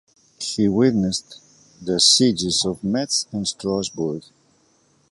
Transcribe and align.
He 0.39 0.67
witnessed 0.67 1.37
the 1.79 1.99
sieges 1.99 2.65
of 2.65 2.83
Metz 2.83 3.27
and 3.31 3.47
Strasbourg. 3.47 4.23